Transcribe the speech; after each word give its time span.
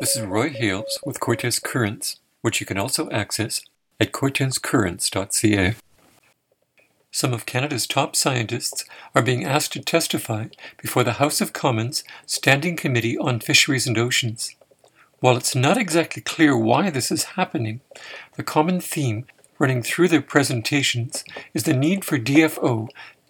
This 0.00 0.14
is 0.14 0.22
Roy 0.22 0.50
Hales 0.50 1.00
with 1.04 1.18
Cortes 1.18 1.60
Currents, 1.60 2.20
which 2.40 2.60
you 2.60 2.66
can 2.66 2.78
also 2.78 3.10
access 3.10 3.62
at 3.98 4.12
cortescurrents.ca. 4.12 5.74
Some 7.10 7.34
of 7.34 7.46
Canada's 7.46 7.88
top 7.88 8.14
scientists 8.14 8.84
are 9.12 9.22
being 9.22 9.44
asked 9.44 9.72
to 9.72 9.80
testify 9.80 10.46
before 10.80 11.02
the 11.02 11.14
House 11.14 11.40
of 11.40 11.52
Commons 11.52 12.04
Standing 12.26 12.76
Committee 12.76 13.18
on 13.18 13.40
Fisheries 13.40 13.88
and 13.88 13.98
Oceans. 13.98 14.54
While 15.18 15.36
it's 15.36 15.56
not 15.56 15.76
exactly 15.76 16.22
clear 16.22 16.56
why 16.56 16.90
this 16.90 17.10
is 17.10 17.34
happening, 17.34 17.80
the 18.36 18.44
common 18.44 18.80
theme 18.80 19.26
running 19.58 19.82
through 19.82 20.06
their 20.06 20.22
presentations 20.22 21.24
is 21.54 21.64
the 21.64 21.74
need 21.74 22.04
for 22.04 22.20
DFO 22.20 22.86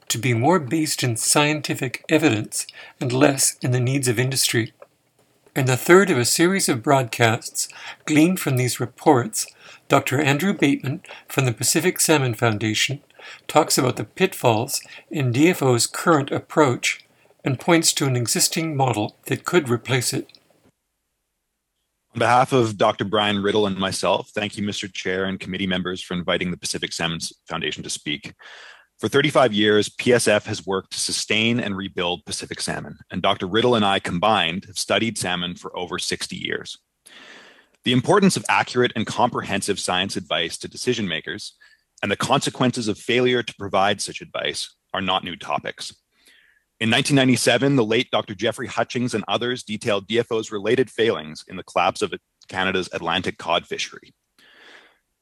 to 0.08 0.18
be 0.18 0.34
more 0.34 0.58
based 0.58 1.02
in 1.02 1.16
scientific 1.16 2.04
evidence 2.10 2.66
and 3.00 3.10
less 3.10 3.56
in 3.62 3.70
the 3.70 3.80
needs 3.80 4.06
of 4.06 4.18
industry. 4.18 4.74
In 5.58 5.66
the 5.66 5.76
third 5.76 6.08
of 6.08 6.16
a 6.16 6.24
series 6.24 6.68
of 6.68 6.84
broadcasts 6.84 7.68
gleaned 8.04 8.38
from 8.38 8.56
these 8.56 8.78
reports, 8.78 9.44
Dr. 9.88 10.20
Andrew 10.20 10.52
Bateman 10.52 11.02
from 11.26 11.46
the 11.46 11.52
Pacific 11.52 11.98
Salmon 11.98 12.34
Foundation 12.34 13.02
talks 13.48 13.76
about 13.76 13.96
the 13.96 14.04
pitfalls 14.04 14.80
in 15.10 15.32
DFO's 15.32 15.88
current 15.88 16.30
approach 16.30 17.04
and 17.44 17.58
points 17.58 17.92
to 17.94 18.06
an 18.06 18.14
existing 18.14 18.76
model 18.76 19.16
that 19.26 19.44
could 19.44 19.68
replace 19.68 20.12
it. 20.12 20.28
On 22.14 22.20
behalf 22.20 22.52
of 22.52 22.78
Dr. 22.78 23.04
Brian 23.04 23.42
Riddell 23.42 23.66
and 23.66 23.76
myself, 23.78 24.30
thank 24.30 24.56
you, 24.56 24.62
Mr. 24.62 24.90
Chair 24.92 25.24
and 25.24 25.40
committee 25.40 25.66
members, 25.66 26.00
for 26.00 26.14
inviting 26.14 26.52
the 26.52 26.56
Pacific 26.56 26.92
Salmon 26.92 27.18
Foundation 27.48 27.82
to 27.82 27.90
speak. 27.90 28.32
For 28.98 29.08
35 29.08 29.52
years, 29.52 29.88
PSF 29.88 30.46
has 30.46 30.66
worked 30.66 30.90
to 30.90 30.98
sustain 30.98 31.60
and 31.60 31.76
rebuild 31.76 32.24
Pacific 32.24 32.60
salmon, 32.60 32.98
and 33.12 33.22
Dr. 33.22 33.46
Riddell 33.46 33.76
and 33.76 33.84
I 33.84 34.00
combined 34.00 34.64
have 34.64 34.76
studied 34.76 35.16
salmon 35.16 35.54
for 35.54 35.76
over 35.78 36.00
60 36.00 36.34
years. 36.34 36.76
The 37.84 37.92
importance 37.92 38.36
of 38.36 38.44
accurate 38.48 38.90
and 38.96 39.06
comprehensive 39.06 39.78
science 39.78 40.16
advice 40.16 40.58
to 40.58 40.68
decision 40.68 41.06
makers 41.06 41.54
and 42.02 42.10
the 42.10 42.16
consequences 42.16 42.88
of 42.88 42.98
failure 42.98 43.40
to 43.40 43.54
provide 43.54 44.00
such 44.00 44.20
advice 44.20 44.74
are 44.92 45.00
not 45.00 45.22
new 45.22 45.36
topics. 45.36 45.94
In 46.80 46.90
1997, 46.90 47.76
the 47.76 47.84
late 47.84 48.10
Dr. 48.10 48.34
Jeffrey 48.34 48.66
Hutchings 48.66 49.14
and 49.14 49.24
others 49.28 49.62
detailed 49.62 50.08
DFO's 50.08 50.50
related 50.50 50.90
failings 50.90 51.44
in 51.46 51.54
the 51.54 51.62
collapse 51.62 52.02
of 52.02 52.14
Canada's 52.48 52.88
Atlantic 52.92 53.38
cod 53.38 53.64
fishery. 53.64 54.12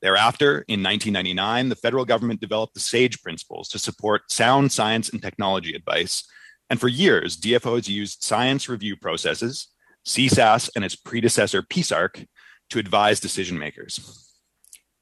Thereafter, 0.03 0.65
in 0.69 0.83
1999, 0.83 1.69
the 1.69 1.77
federal 1.77 2.05
government 2.05 2.41
developed 2.41 2.75
the 2.75 2.81
SAGE 2.81 3.23
principles 3.23 3.69
to 3.71 3.79
support 3.79 4.31
sound 4.31 4.71
science 4.71 5.09
and 5.09 5.23
technology 5.23 5.75
advice. 5.75 6.25
And 6.69 6.79
for 6.79 6.89
years, 6.89 7.37
DFO 7.37 7.77
has 7.77 7.89
used 7.89 8.23
science 8.23 8.69
review 8.69 8.97
processes, 8.97 9.69
CSAS 10.07 10.71
and 10.77 10.85
its 10.85 10.97
predecessor, 10.97 11.63
PSARC, 11.63 12.27
to 12.71 12.79
advise 12.79 13.21
decision 13.21 13.59
makers. 13.59 14.27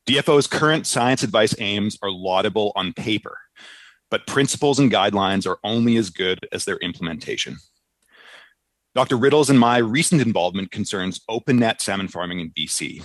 DFO's 0.06 0.46
current 0.46 0.86
science 0.86 1.22
advice 1.22 1.54
aims 1.58 1.98
are 2.02 2.10
laudable 2.10 2.72
on 2.76 2.92
paper, 2.92 3.38
but 4.10 4.26
principles 4.26 4.78
and 4.78 4.92
guidelines 4.92 5.46
are 5.46 5.58
only 5.64 5.96
as 5.96 6.10
good 6.10 6.46
as 6.52 6.64
their 6.64 6.76
implementation. 6.76 7.56
Dr. 8.94 9.16
Riddell's 9.16 9.50
and 9.50 9.58
my 9.58 9.78
recent 9.78 10.20
involvement 10.20 10.70
concerns 10.70 11.20
open 11.28 11.58
net 11.58 11.80
salmon 11.80 12.06
farming 12.06 12.38
in 12.40 12.50
BC, 12.50 13.02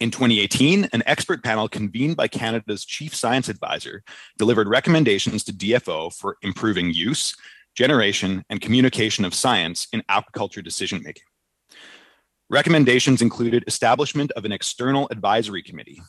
in 0.00 0.10
2018, 0.10 0.88
an 0.92 1.02
expert 1.06 1.44
panel 1.44 1.68
convened 1.68 2.16
by 2.16 2.26
Canada's 2.26 2.84
chief 2.84 3.14
science 3.14 3.48
advisor 3.48 4.02
delivered 4.38 4.68
recommendations 4.68 5.44
to 5.44 5.52
DFO 5.52 6.12
for 6.12 6.36
improving 6.42 6.92
use, 6.92 7.36
generation, 7.76 8.44
and 8.50 8.60
communication 8.60 9.24
of 9.24 9.34
science 9.34 9.86
in 9.92 10.02
aquaculture 10.10 10.64
decision 10.64 11.02
making. 11.04 11.22
Recommendations 12.50 13.22
included 13.22 13.64
establishment 13.66 14.30
of 14.32 14.44
an 14.44 14.52
external 14.52 15.08
advisory 15.10 15.62
committee. 15.62 16.02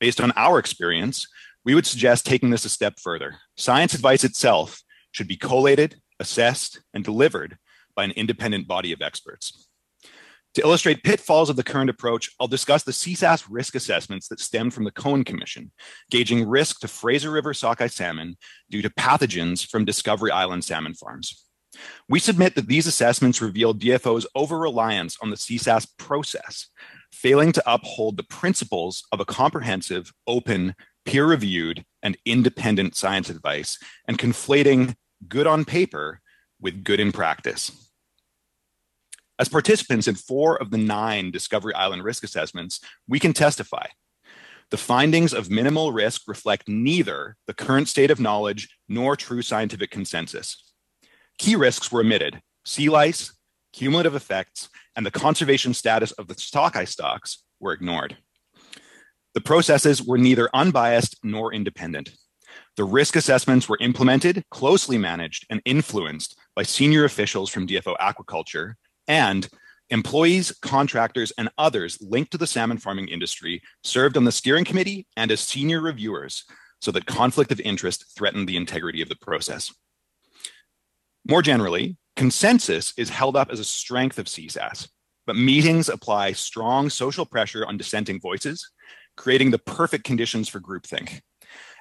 Based 0.00 0.20
on 0.20 0.32
our 0.36 0.58
experience, 0.58 1.28
we 1.64 1.74
would 1.74 1.86
suggest 1.86 2.26
taking 2.26 2.50
this 2.50 2.64
a 2.64 2.70
step 2.70 2.98
further. 2.98 3.36
Science 3.56 3.92
advice 3.94 4.24
itself 4.24 4.82
should 5.12 5.28
be 5.28 5.36
collated, 5.36 6.00
assessed, 6.18 6.80
and 6.94 7.04
delivered 7.04 7.58
by 7.94 8.04
an 8.04 8.12
independent 8.12 8.66
body 8.66 8.92
of 8.92 9.02
experts. 9.02 9.68
To 10.54 10.62
illustrate 10.62 11.04
pitfalls 11.04 11.48
of 11.48 11.54
the 11.54 11.62
current 11.62 11.90
approach, 11.90 12.30
I'll 12.40 12.48
discuss 12.48 12.82
the 12.82 12.90
CSAS 12.90 13.46
risk 13.48 13.76
assessments 13.76 14.26
that 14.28 14.40
stemmed 14.40 14.74
from 14.74 14.82
the 14.82 14.90
Cohen 14.90 15.22
Commission, 15.22 15.70
gauging 16.10 16.48
risk 16.48 16.80
to 16.80 16.88
Fraser 16.88 17.30
River 17.30 17.54
sockeye 17.54 17.86
salmon 17.86 18.36
due 18.68 18.82
to 18.82 18.90
pathogens 18.90 19.64
from 19.64 19.84
Discovery 19.84 20.32
Island 20.32 20.64
salmon 20.64 20.94
farms. 20.94 21.46
We 22.08 22.18
submit 22.18 22.56
that 22.56 22.66
these 22.66 22.88
assessments 22.88 23.40
reveal 23.40 23.74
DFO's 23.74 24.26
over 24.34 24.58
reliance 24.58 25.16
on 25.22 25.30
the 25.30 25.36
CSAS 25.36 25.86
process, 25.98 26.66
failing 27.12 27.52
to 27.52 27.62
uphold 27.72 28.16
the 28.16 28.24
principles 28.24 29.04
of 29.12 29.20
a 29.20 29.24
comprehensive, 29.24 30.12
open, 30.26 30.74
peer 31.04 31.26
reviewed, 31.26 31.84
and 32.02 32.16
independent 32.24 32.96
science 32.96 33.30
advice, 33.30 33.78
and 34.08 34.18
conflating 34.18 34.96
good 35.28 35.46
on 35.46 35.64
paper 35.64 36.20
with 36.60 36.82
good 36.82 36.98
in 36.98 37.12
practice. 37.12 37.89
As 39.40 39.48
participants 39.48 40.06
in 40.06 40.16
four 40.16 40.60
of 40.60 40.70
the 40.70 40.76
nine 40.76 41.30
Discovery 41.30 41.72
Island 41.72 42.04
risk 42.04 42.24
assessments, 42.24 42.78
we 43.08 43.18
can 43.18 43.32
testify. 43.32 43.86
The 44.70 44.76
findings 44.76 45.32
of 45.32 45.48
minimal 45.48 45.92
risk 45.92 46.28
reflect 46.28 46.68
neither 46.68 47.36
the 47.46 47.54
current 47.54 47.88
state 47.88 48.10
of 48.10 48.20
knowledge 48.20 48.68
nor 48.86 49.16
true 49.16 49.40
scientific 49.40 49.90
consensus. 49.90 50.62
Key 51.38 51.56
risks 51.56 51.90
were 51.90 52.02
omitted 52.02 52.42
sea 52.66 52.90
lice, 52.90 53.34
cumulative 53.72 54.14
effects, 54.14 54.68
and 54.94 55.06
the 55.06 55.10
conservation 55.10 55.72
status 55.72 56.12
of 56.12 56.28
the 56.28 56.34
sockeye 56.34 56.84
stocks 56.84 57.42
were 57.60 57.72
ignored. 57.72 58.18
The 59.32 59.40
processes 59.40 60.02
were 60.02 60.18
neither 60.18 60.50
unbiased 60.52 61.16
nor 61.22 61.54
independent. 61.54 62.10
The 62.76 62.84
risk 62.84 63.16
assessments 63.16 63.70
were 63.70 63.78
implemented, 63.80 64.44
closely 64.50 64.98
managed, 64.98 65.46
and 65.48 65.62
influenced 65.64 66.38
by 66.54 66.64
senior 66.64 67.04
officials 67.06 67.48
from 67.48 67.66
DFO 67.66 67.96
Aquaculture 67.96 68.74
and 69.08 69.48
employees, 69.90 70.52
contractors, 70.62 71.32
and 71.36 71.50
others 71.58 71.98
linked 72.00 72.30
to 72.32 72.38
the 72.38 72.46
salmon 72.46 72.78
farming 72.78 73.08
industry 73.08 73.62
served 73.82 74.16
on 74.16 74.24
the 74.24 74.32
steering 74.32 74.64
committee 74.64 75.06
and 75.16 75.30
as 75.30 75.40
senior 75.40 75.80
reviewers 75.80 76.44
so 76.80 76.90
that 76.90 77.06
conflict 77.06 77.52
of 77.52 77.60
interest 77.60 78.16
threatened 78.16 78.48
the 78.48 78.56
integrity 78.56 79.02
of 79.02 79.08
the 79.08 79.16
process. 79.16 79.72
More 81.28 81.42
generally, 81.42 81.96
consensus 82.16 82.94
is 82.96 83.10
held 83.10 83.36
up 83.36 83.50
as 83.50 83.60
a 83.60 83.64
strength 83.64 84.18
of 84.18 84.26
CSAS, 84.26 84.88
but 85.26 85.36
meetings 85.36 85.88
apply 85.88 86.32
strong 86.32 86.88
social 86.88 87.26
pressure 87.26 87.66
on 87.66 87.76
dissenting 87.76 88.20
voices, 88.20 88.70
creating 89.16 89.50
the 89.50 89.58
perfect 89.58 90.04
conditions 90.04 90.48
for 90.48 90.60
groupthink. 90.60 91.20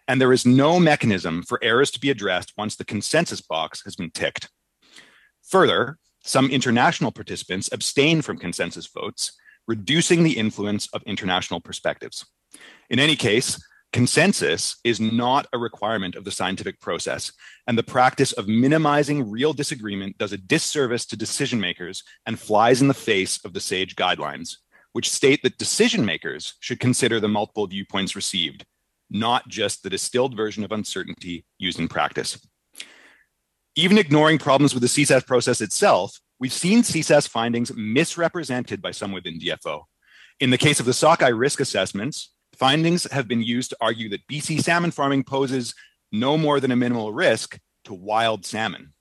And 0.07 0.19
there 0.19 0.34
is 0.34 0.46
no 0.46 0.80
mechanism 0.80 1.44
for 1.44 1.59
errors 1.63 1.91
to 1.91 2.00
be 2.00 2.09
addressed 2.09 2.53
once 2.57 2.75
the 2.75 2.86
consensus 2.86 3.41
box 3.41 3.84
has 3.86 3.96
been 3.96 4.12
ticked. 4.12 4.50
Further, 5.47 5.97
some 6.24 6.50
international 6.50 7.12
participants 7.12 7.69
abstain 7.72 8.22
from 8.22 8.38
consensus 8.38 8.88
votes, 8.88 9.34
reducing 9.68 10.24
the 10.24 10.38
influence 10.38 10.88
of 10.94 11.03
international 11.03 11.62
perspectives. 11.62 12.25
In 12.90 13.00
any 13.00 13.16
case, 13.16 13.63
consensus 13.94 14.78
is 14.84 15.00
not 15.00 15.47
a 15.53 15.57
requirement 15.57 16.16
of 16.16 16.24
the 16.24 16.31
scientific 16.31 16.80
process, 16.80 17.31
and 17.68 17.78
the 17.78 17.84
practice 17.84 18.31
of 18.34 18.47
minimizing 18.47 19.30
real 19.30 19.53
disagreement 19.53 20.18
does 20.18 20.34
a 20.34 20.38
disservice 20.38 21.06
to 21.07 21.18
decision 21.18 21.59
makers 21.59 22.03
and 22.25 22.40
flies 22.40 22.81
in 22.81 22.88
the 22.88 22.94
face 22.94 23.44
of 23.46 23.53
the 23.53 23.59
SAGE 23.59 23.96
guidelines, 23.96 24.57
which 24.94 25.09
state 25.09 25.41
that 25.44 25.57
decision 25.57 26.06
makers 26.06 26.56
should 26.59 26.80
consider 26.80 27.19
the 27.19 27.28
multiple 27.28 27.68
viewpoints 27.68 28.16
received, 28.16 28.66
not 29.09 29.47
just 29.47 29.84
the 29.84 29.90
distilled 29.90 30.36
version 30.36 30.63
of 30.63 30.72
uncertainty 30.72 31.46
used 31.57 31.80
in 31.80 31.88
practice. 31.88 32.40
Even 33.79 33.97
ignoring 33.97 34.39
problems 34.39 34.74
with 34.74 34.81
the 34.81 34.89
CSAS 34.89 35.25
process 35.25 35.62
itself, 35.62 36.19
we've 36.38 36.51
seen 36.51 36.81
CSAS 36.81 37.30
findings 37.30 37.74
misrepresented 37.77 38.81
by 38.81 38.92
some 38.92 39.13
within 39.13 39.39
DFO. 39.39 39.83
In 40.42 40.50
the 40.50 40.57
case 40.57 40.81
of 40.81 40.86
the 40.86 40.92
sockeye 40.92 41.30
risk 41.30 41.62
assessments, 41.62 42.33
findings 42.53 43.09
have 43.09 43.30
been 43.30 43.42
used 43.42 43.69
to 43.69 43.77
argue 43.80 44.09
that 44.09 44.27
BC 44.27 44.62
salmon 44.62 44.92
farming 44.92 45.24
poses 45.24 45.74
no 46.12 46.38
more 46.38 46.59
than 46.59 46.71
a 46.71 46.75
minimal 46.75 47.13
risk 47.13 47.57
to 47.86 47.94
wild 47.94 48.45
salmon. 48.45 48.92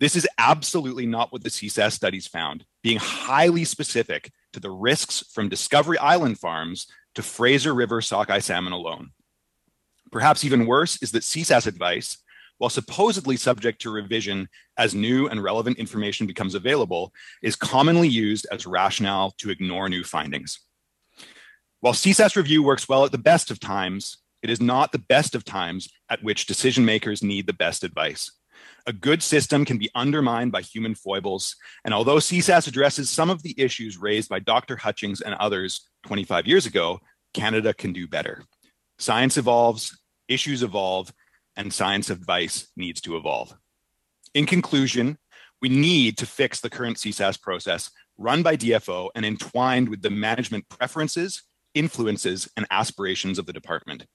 This 0.00 0.16
is 0.16 0.26
absolutely 0.38 1.06
not 1.06 1.32
what 1.32 1.44
the 1.44 1.48
CSAS 1.48 1.92
studies 1.92 2.26
found, 2.26 2.64
being 2.82 2.98
highly 2.98 3.62
specific 3.62 4.32
to 4.54 4.58
the 4.58 4.72
risks 4.72 5.22
from 5.32 5.48
Discovery 5.48 5.98
Island 5.98 6.40
farms 6.40 6.88
to 7.14 7.22
Fraser 7.22 7.72
River 7.72 8.00
sockeye 8.00 8.40
salmon 8.40 8.72
alone. 8.72 9.12
Perhaps 10.10 10.42
even 10.42 10.66
worse 10.66 11.00
is 11.00 11.12
that 11.12 11.22
CSAS 11.22 11.68
advice 11.68 12.18
while 12.58 12.70
supposedly 12.70 13.36
subject 13.36 13.80
to 13.82 13.90
revision 13.90 14.48
as 14.78 14.94
new 14.94 15.28
and 15.28 15.42
relevant 15.42 15.78
information 15.78 16.26
becomes 16.26 16.54
available, 16.54 17.12
is 17.42 17.56
commonly 17.56 18.08
used 18.08 18.46
as 18.52 18.66
rationale 18.66 19.32
to 19.38 19.50
ignore 19.50 19.88
new 19.88 20.04
findings. 20.04 20.60
While 21.80 21.94
CSAS 21.94 22.36
review 22.36 22.62
works 22.62 22.88
well 22.88 23.04
at 23.04 23.12
the 23.12 23.18
best 23.18 23.50
of 23.50 23.60
times, 23.60 24.18
it 24.42 24.50
is 24.50 24.60
not 24.60 24.92
the 24.92 24.98
best 24.98 25.34
of 25.34 25.44
times 25.44 25.88
at 26.08 26.22
which 26.22 26.46
decision 26.46 26.84
makers 26.84 27.22
need 27.22 27.46
the 27.46 27.52
best 27.52 27.84
advice. 27.84 28.30
A 28.86 28.92
good 28.92 29.22
system 29.22 29.64
can 29.64 29.78
be 29.78 29.90
undermined 29.94 30.52
by 30.52 30.60
human 30.60 30.94
foibles, 30.94 31.56
and 31.84 31.94
although 31.94 32.16
CSAS 32.16 32.68
addresses 32.68 33.08
some 33.10 33.30
of 33.30 33.42
the 33.42 33.54
issues 33.58 33.96
raised 33.96 34.28
by 34.28 34.38
Dr. 34.38 34.76
Hutchings 34.76 35.20
and 35.20 35.34
others 35.34 35.88
25 36.06 36.46
years 36.46 36.66
ago, 36.66 37.00
Canada 37.32 37.72
can 37.74 37.92
do 37.92 38.06
better. 38.06 38.44
Science 38.98 39.36
evolves, 39.36 39.98
issues 40.28 40.62
evolve, 40.62 41.12
and 41.56 41.72
science 41.72 42.10
advice 42.10 42.68
needs 42.76 43.00
to 43.02 43.16
evolve. 43.16 43.54
In 44.34 44.46
conclusion, 44.46 45.18
we 45.62 45.68
need 45.68 46.18
to 46.18 46.26
fix 46.26 46.60
the 46.60 46.70
current 46.70 46.96
CSAS 46.96 47.40
process 47.40 47.90
run 48.18 48.42
by 48.42 48.56
DFO 48.56 49.10
and 49.14 49.24
entwined 49.24 49.88
with 49.88 50.02
the 50.02 50.10
management 50.10 50.68
preferences, 50.68 51.42
influences, 51.74 52.48
and 52.56 52.66
aspirations 52.70 53.38
of 53.38 53.46
the 53.46 53.52
department. 53.52 54.06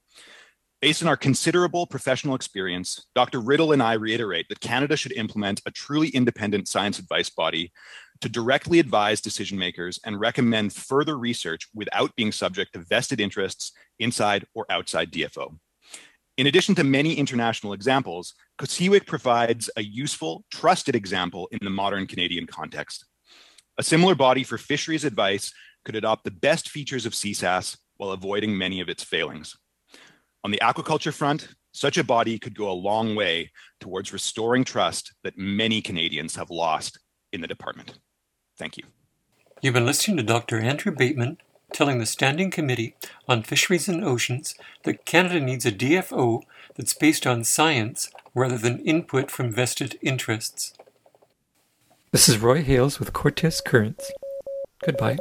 Based 0.81 1.01
on 1.01 1.09
our 1.09 1.17
considerable 1.17 1.85
professional 1.85 2.35
experience, 2.35 3.07
Dr. 3.13 3.41
Riddell 3.41 3.73
and 3.73 3.83
I 3.83 3.93
reiterate 3.93 4.47
that 4.47 4.61
Canada 4.61 4.95
should 4.95 5.11
implement 5.11 5.61
a 5.65 5.71
truly 5.71 6.07
independent 6.09 6.69
science 6.69 6.99
advice 6.99 7.29
body 7.29 7.73
to 8.21 8.29
directly 8.29 8.79
advise 8.79 9.19
decision 9.19 9.57
makers 9.57 9.99
and 10.05 10.19
recommend 10.19 10.71
further 10.71 11.17
research 11.17 11.67
without 11.73 12.15
being 12.15 12.31
subject 12.31 12.73
to 12.73 12.79
vested 12.79 13.19
interests 13.19 13.73
inside 13.99 14.45
or 14.53 14.65
outside 14.69 15.11
DFO. 15.11 15.57
In 16.39 16.47
addition 16.47 16.73
to 16.75 16.85
many 16.85 17.15
international 17.15 17.73
examples, 17.73 18.33
COSEWIC 18.59 19.05
provides 19.05 19.69
a 19.75 19.83
useful, 19.83 20.45
trusted 20.49 20.95
example 20.95 21.49
in 21.51 21.59
the 21.61 21.69
modern 21.69 22.07
Canadian 22.07 22.47
context. 22.47 23.05
A 23.77 23.83
similar 23.83 24.15
body 24.15 24.45
for 24.45 24.57
fisheries 24.57 25.03
advice 25.03 25.51
could 25.83 25.97
adopt 25.97 26.23
the 26.23 26.31
best 26.31 26.69
features 26.69 27.05
of 27.05 27.11
CSAS 27.11 27.77
while 27.97 28.11
avoiding 28.11 28.57
many 28.57 28.79
of 28.79 28.87
its 28.87 29.03
failings. 29.03 29.57
On 30.45 30.51
the 30.51 30.61
aquaculture 30.63 31.13
front, 31.13 31.49
such 31.73 31.97
a 31.97 32.05
body 32.05 32.39
could 32.39 32.57
go 32.57 32.71
a 32.71 32.83
long 32.87 33.17
way 33.17 33.51
towards 33.81 34.13
restoring 34.13 34.63
trust 34.63 35.13
that 35.25 35.37
many 35.37 35.81
Canadians 35.81 36.37
have 36.37 36.49
lost 36.49 36.99
in 37.33 37.41
the 37.41 37.47
department. 37.47 37.99
Thank 38.57 38.77
you. 38.77 38.85
You've 39.61 39.73
been 39.73 39.85
listening 39.85 40.15
to 40.15 40.23
Dr. 40.23 40.57
Andrew 40.57 40.95
Bateman 40.95 41.39
telling 41.73 41.99
the 41.99 42.05
Standing 42.05 42.51
Committee 42.51 42.95
on 43.27 43.43
Fisheries 43.43 43.87
and 43.87 44.03
Oceans 44.03 44.55
that 44.83 45.05
Canada 45.05 45.39
needs 45.39 45.65
a 45.65 45.71
DFO 45.71 46.41
that's 46.75 46.93
based 46.93 47.27
on 47.27 47.43
science 47.43 48.09
rather 48.33 48.57
than 48.57 48.79
input 48.79 49.29
from 49.29 49.51
vested 49.51 49.97
interests. 50.01 50.73
This 52.11 52.27
is 52.27 52.39
Roy 52.39 52.63
Hales 52.63 52.99
with 52.99 53.13
Cortes 53.13 53.61
Currents. 53.61 54.11
Goodbye. 54.83 55.17